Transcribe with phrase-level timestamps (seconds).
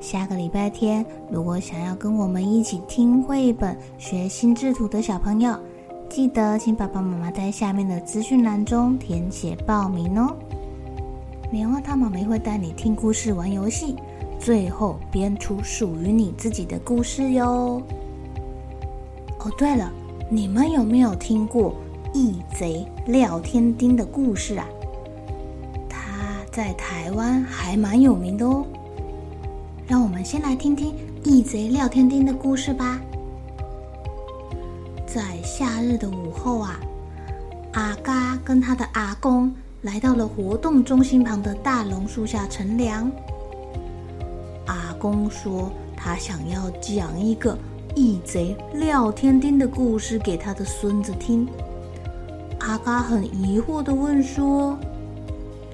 [0.00, 5.54] 下个礼拜天，如果想要跟我们一起听绘本、学心智图的小朋友，
[6.08, 10.34] 记得请爸爸妈妈在下面的资讯栏中填写报名哦。
[11.52, 13.94] 棉花糖妈咪会带你听故事、玩游戏，
[14.38, 17.82] 最后编出属于你自己的故事哟。
[19.38, 19.92] 哦，对了，
[20.30, 21.74] 你们有没有听过
[22.14, 24.66] 义贼廖天丁的故事啊？
[25.90, 26.00] 他
[26.50, 28.64] 在台湾还蛮有名的哦。
[29.90, 33.00] 让我们先来听听义贼廖天丁的故事吧。
[35.04, 36.78] 在夏日的午后啊，
[37.72, 43.10] 阿嘎跟他的阿公来到了活动中心旁的大榕树下乘凉。
[44.66, 47.58] 阿公说他想要讲一个
[47.96, 51.48] 义贼廖天丁的故事给他的孙子听。
[52.60, 54.78] 阿嘎很疑惑地问说：“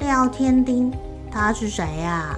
[0.00, 0.90] 廖天丁
[1.30, 2.34] 他是谁呀？”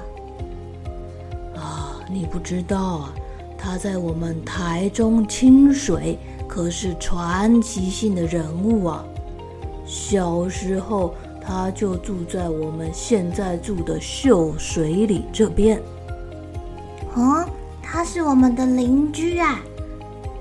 [2.11, 3.15] 你不知道啊，
[3.57, 9.05] 他在我们台中清水可是传奇性的人物啊。
[9.85, 15.81] 小时候他就住在我们现在住的秀水里这边。
[17.15, 17.45] 哦，
[17.83, 19.61] 他是我们的邻居啊。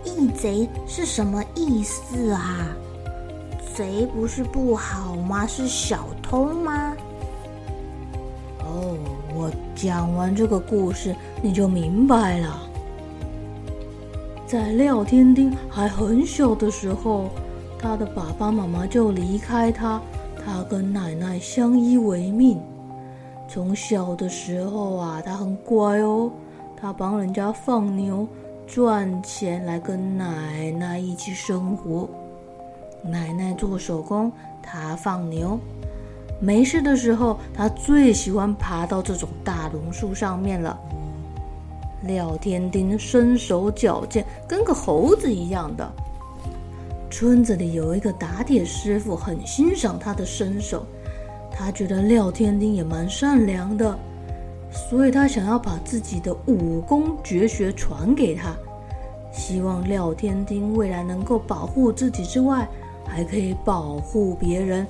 [0.03, 2.67] 义贼是什么意思啊？
[3.75, 5.45] 贼不是不好吗？
[5.45, 6.95] 是小偷吗？
[8.63, 8.97] 哦，
[9.38, 12.68] 我讲完这个故事，你就明白了。
[14.48, 17.30] 在廖天丁还很小的时候，
[17.78, 20.02] 他的爸爸妈妈就离开他，
[20.44, 22.59] 他跟奶奶相依为命。
[23.48, 26.31] 从小的时候啊，他很乖哦，
[26.75, 28.28] 他帮人家放牛
[28.66, 32.09] 赚钱来跟奶奶一起生活。
[33.04, 34.31] 奶奶做手工，
[34.64, 35.59] 他放牛。
[36.40, 40.80] 没事的时候，他最喜欢爬到这种大榕树上面了。
[42.03, 45.92] 廖天丁身手矫健，跟个猴子一样的。
[47.09, 50.86] 村子里有一个打铁师傅，很欣赏他的身手，
[51.52, 53.98] 他觉得廖天丁也蛮善良的，
[54.72, 58.56] 所以他想要把自己的武功绝学传给他，
[59.31, 62.68] 希望廖天丁未来能够保护自己之外，
[63.08, 64.86] 还可以保护别人。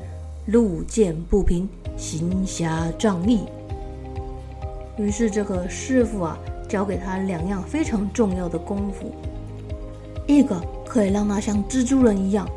[0.48, 3.42] 路见不平，行侠仗义。
[4.98, 6.38] 于是，这个师傅啊，
[6.70, 9.12] 教给他两样非常重要的功夫：
[10.26, 12.48] 一个可以让他像蜘蛛人一样，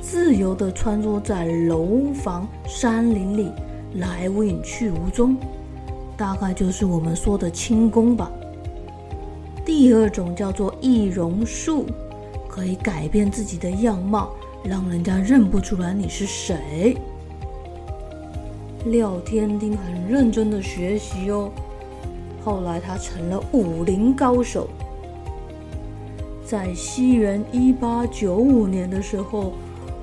[0.00, 3.50] 自由地穿梭在楼房、山林里，
[3.96, 5.36] 来无影去无踪，
[6.16, 8.30] 大概就是我们说的轻功吧。
[9.66, 11.86] 第二种叫做易容术，
[12.48, 14.30] 可以改变自己的样貌，
[14.64, 16.96] 让人家认不出来你是谁。
[18.86, 21.50] 廖天丁很认真的学习哦，
[22.44, 24.68] 后来他成了武林高手。
[26.44, 29.52] 在西元一八九五年的时候，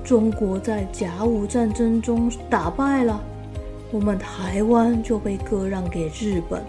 [0.02, 3.20] 中国在甲午战争中打败了，
[3.92, 6.62] 我们台湾就被割让给日本。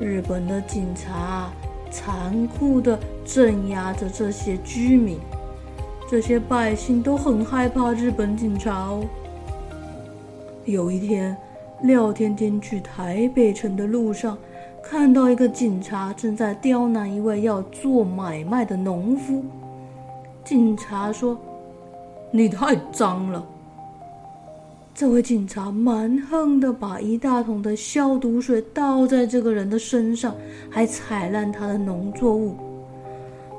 [0.00, 1.50] 日本的警察
[1.90, 5.18] 残酷地镇压着这些居民，
[6.10, 9.04] 这些百姓都很害怕日本警察哦。
[10.72, 11.34] 有一天，
[11.80, 14.36] 廖天天去台北城的路上，
[14.82, 19.42] 看到一个警察正在刁难一位要做买卖的农夫。
[20.44, 21.38] 警察说
[22.30, 23.42] ：“你太脏了。”
[24.94, 30.34] 这位警察蛮横的把一大桶的消毒水倒在这个人的身上，
[30.68, 32.54] 还踩烂他的农作物。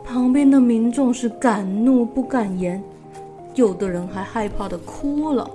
[0.06, 2.84] 旁边的民众是敢怒不敢言，
[3.56, 5.50] 有的人还害怕的哭了。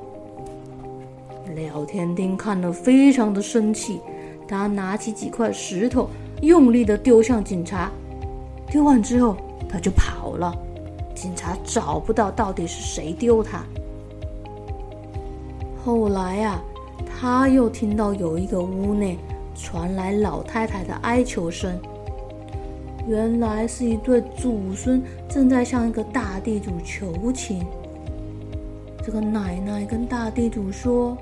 [1.55, 4.00] 廖天丁看了，非常的生气，
[4.49, 6.08] 他拿起几块石头，
[6.43, 7.91] 用力的丢向警察，
[8.69, 9.37] 丢完之后
[9.69, 10.56] 他就跑了，
[11.14, 13.62] 警察找不到到底是谁丢他。
[15.85, 16.62] 后来啊，
[17.06, 19.19] 他又听到有一个屋内
[19.55, 21.79] 传来老太太的哀求声，
[23.06, 27.64] 原来是一对祖孙正在向一个大地主求情。
[29.05, 31.14] 这个奶奶跟大地主说：“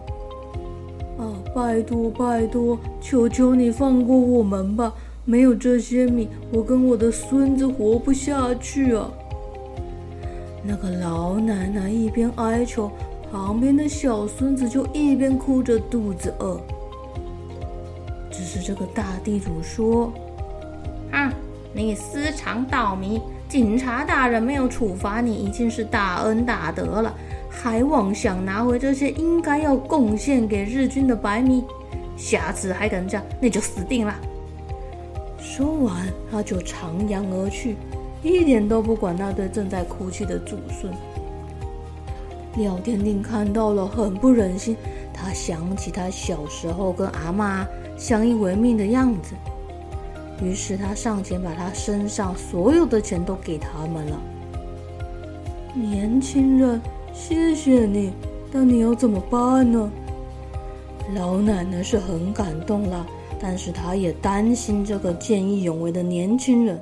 [1.23, 4.93] 啊，拜托拜托，求求你放过我们吧！
[5.25, 9.09] 没有这些米，我跟我的孙子活不下去啊！”
[10.67, 12.91] 那个老奶奶一边哀求，
[13.31, 16.61] 旁边的小孙子就一边哭着肚子饿。
[18.29, 20.13] 只是这个大地主说
[21.13, 21.33] ：“啊，
[21.73, 27.15] 你私藏稻米，警察大人没有处罚你，已经是大恩大德了。”
[27.63, 31.63] 还妄想拿回这些应该要贡献给日军的白米，
[32.17, 34.13] 下次还敢这样，那就死定了。
[35.39, 37.77] 说完，他就长扬而去，
[38.21, 40.93] 一点都不管那对正在哭泣的祖孙。
[42.57, 44.77] 廖天定看到了，很不忍心，
[45.15, 47.65] 他想起他小时候跟阿嬷
[47.97, 49.37] 相依为命的样子，
[50.43, 54.21] 于是他上前把他身上所有的钱都给他们了。
[55.77, 56.81] 年轻人。
[57.13, 58.13] 谢谢你，
[58.53, 59.91] 但你要怎么办呢？
[61.15, 63.07] 老奶奶是很感动啦，
[63.41, 66.81] 但是她也担心这个见义勇为的年轻人。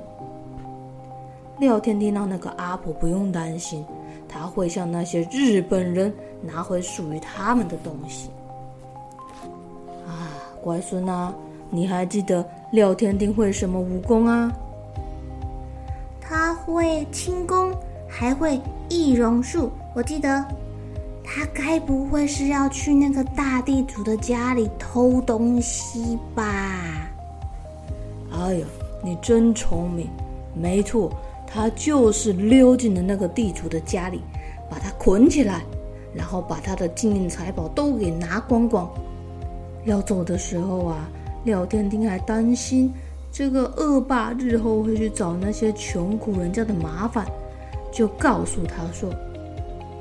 [1.59, 3.85] 廖天丁让那个阿婆不用担心，
[4.27, 6.11] 他会向那些日本人
[6.41, 8.31] 拿回属于他们的东西。
[10.07, 11.31] 啊，乖孙啊，
[11.69, 14.51] 你还记得廖天丁会什么武功啊？
[16.19, 17.71] 他会轻功，
[18.13, 18.59] 还会
[18.89, 19.71] 易容术。
[19.95, 20.45] 我记得，
[21.23, 26.43] 他该不会是要去那个大地主的家里偷东西吧？
[28.33, 28.65] 哎呦，
[29.01, 30.09] 你真聪明！
[30.53, 31.09] 没错，
[31.47, 34.21] 他就是溜进了那个地主的家里，
[34.69, 35.61] 把他捆起来，
[36.13, 38.89] 然后把他的金银财宝都给拿光光。
[39.85, 41.09] 要走的时候啊，
[41.45, 42.93] 廖天丁还担心
[43.31, 47.25] 这个恶霸日后会去找那些穷苦人家的麻烦，
[47.91, 49.09] 就告诉他说。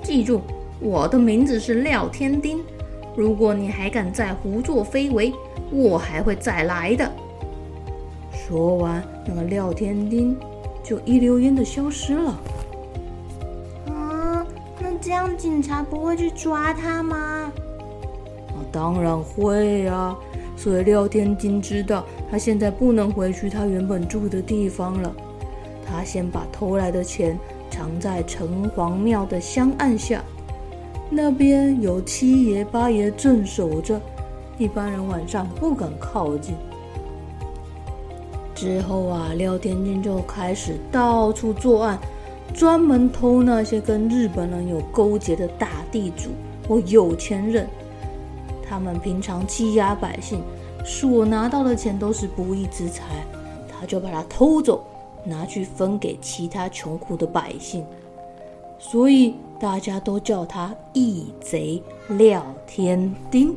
[0.03, 0.41] 记住，
[0.81, 2.59] 我的名字是廖天丁。
[3.17, 5.33] 如果你还敢再胡作非为，
[5.71, 7.11] 我还会再来的。
[8.33, 10.37] 说完，那个廖天丁
[10.83, 12.41] 就一溜烟的消失了。
[13.89, 14.47] 啊，
[14.81, 17.53] 那这样警察不会去抓他吗？
[18.49, 20.17] 啊，当然会啊。
[20.57, 25.13] 所以廖天丁知道，他现在不能回去他原本住的地方了。
[25.87, 27.39] 他先把偷来的钱。
[27.81, 30.23] 藏在城隍庙的香案下，
[31.09, 33.99] 那边有七爷八爷镇守着，
[34.59, 36.55] 一般人晚上不敢靠近。
[38.55, 41.99] 之后啊，廖天金就开始到处作案，
[42.53, 46.29] 专门偷那些跟日本人有勾结的大地主
[46.69, 47.67] 或有钱人。
[48.69, 50.43] 他们平常欺压百姓，
[50.85, 53.25] 所拿到的钱都是不义之财，
[53.71, 54.85] 他就把它偷走。
[55.25, 57.85] 拿去分给其他穷苦的百姓，
[58.79, 63.55] 所以大家都叫他义贼廖天丁。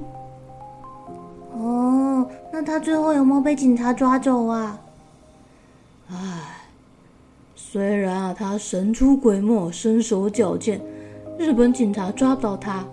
[1.53, 4.79] 哦，那他最后有没有被警察抓走啊？
[6.11, 6.17] 唉，
[7.55, 10.81] 虽然啊他神出鬼没、身手矫健，
[11.37, 12.83] 日本警察抓不到他，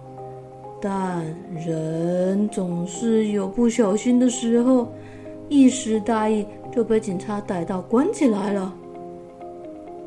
[0.81, 4.89] 但人总是有不小心的时候，
[5.51, 6.47] 一时大意。
[6.73, 8.73] 就被警察逮到关起来了。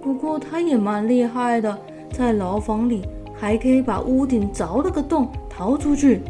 [0.02, 1.78] 不过他也蛮厉害的，
[2.14, 3.02] 在牢房里
[3.36, 6.22] 还可以把屋顶凿了个洞逃出去。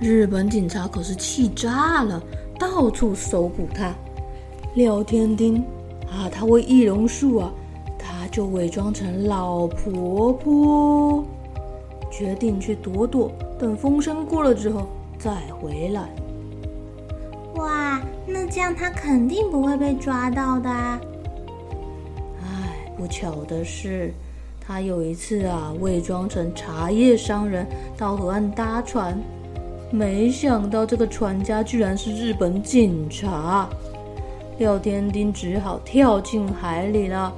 [0.00, 2.22] 日本警察可是气炸了，
[2.60, 3.92] 到处搜捕他。
[4.74, 5.56] 廖天丁
[6.06, 7.52] 啊，他会易容术啊，
[7.98, 11.24] 他就伪装成老婆婆，
[12.08, 14.86] 决定去躲躲，等风声过了之后
[15.18, 16.08] 再回来。
[18.34, 18.40] 哇！
[18.40, 21.00] 那这样他肯定不会被抓到的啊。
[22.42, 24.12] 唉，不巧的是，
[24.60, 27.64] 他有一次啊，伪装成茶叶商人
[27.96, 29.16] 到河岸搭船，
[29.92, 33.68] 没想到这个船家居然是日本警察。
[34.58, 37.32] 廖天丁只好跳进海里了。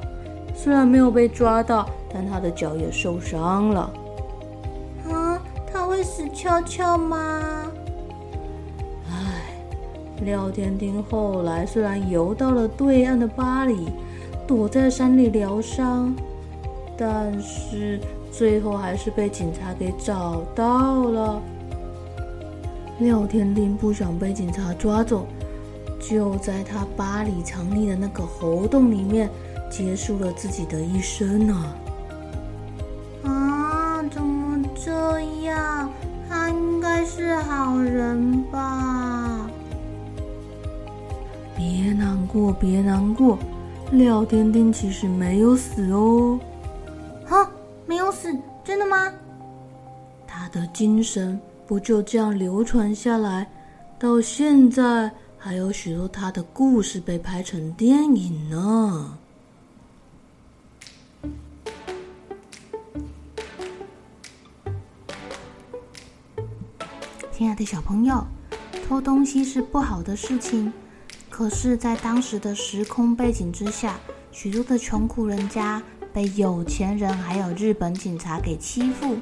[0.54, 3.92] 虽然没有被抓到，但他的脚也受伤了。
[5.10, 5.38] 啊，
[5.70, 7.65] 他会死翘翘吗？
[10.24, 13.88] 廖天丁后来虽然游到了对岸的巴里，
[14.46, 16.14] 躲在山里疗伤，
[16.96, 18.00] 但是
[18.32, 21.42] 最后还是被警察给找到了。
[22.98, 25.26] 廖天丁不想被警察抓走，
[26.00, 29.28] 就在他巴里藏匿的那个猴洞里面，
[29.70, 31.76] 结束了自己的一生啊！
[33.24, 35.90] 啊，怎么这样？
[36.28, 39.05] 他应该是好人吧？
[41.68, 43.36] 别难过，别难过，
[43.90, 46.38] 廖丁丁其实没有死哦。
[47.26, 47.50] 哈，
[47.86, 48.32] 没有死，
[48.62, 49.12] 真的吗？
[50.28, 53.50] 他的精神不就这样流传下来，
[53.98, 59.18] 到现在还有许多他的故事被拍成电影呢。
[67.32, 68.24] 亲爱的小朋友，
[68.86, 70.72] 偷东西是不好的事情，
[71.36, 74.00] 可是，在当时的时空背景之下，
[74.32, 79.18] 许多的穷苦人家被有钱人还有日本警察给欺负，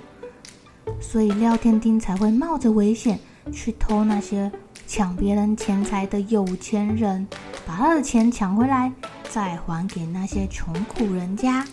[1.01, 3.19] 所以廖天丁才会冒着危险
[3.53, 4.49] 去偷那些
[4.87, 7.27] 抢别人钱财的有钱人，
[7.67, 8.93] 把他的钱抢回来，
[9.29, 11.67] 再还给那些穷苦人家，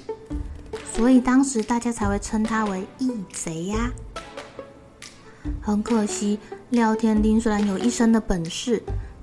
[0.91, 3.91] 所以当时大家才会称他为义贼呀。
[5.62, 6.39] 很可惜，
[6.71, 8.81] 廖天丁虽然有一身的本事，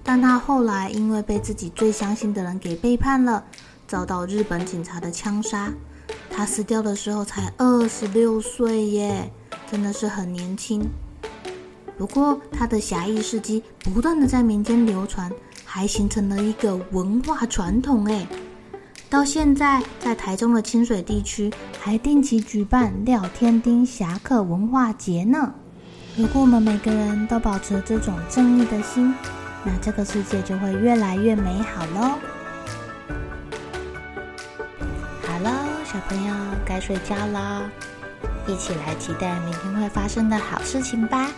[0.09, 3.45] 但他后来因为被自己最相信的人给背叛了，
[3.87, 5.71] 遭到日本警察的枪杀。
[6.31, 9.31] 他死掉的时候才二十六岁耶，
[9.71, 10.89] 真的是很年轻。
[11.99, 15.31] 不过，他的侠义事迹不断的在民间流传，
[15.63, 18.27] 还形成了一个文化传统哎。
[19.11, 25.53] 到现在，在台中的清水地区，还定期举办廖天丁侠客文化节呢。
[26.17, 29.15] 如果我们每个人都保持这种正义的心，
[29.71, 32.19] 那这个世界就会越来越美好喽。
[35.23, 36.35] 好了，小朋友
[36.65, 37.71] 该睡觉啦，
[38.47, 41.31] 一起来期待明天会发生的好事情吧。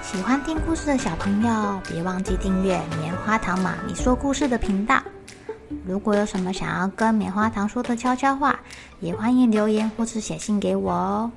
[0.00, 5.02] 喜欢听故事的小朋友，别忘记订阅棉花糖妈咪说故事的频道。
[5.84, 8.60] 如果有什么想要跟棉花糖说的悄悄话，
[9.00, 11.30] 也欢迎留言或是写信给我哦。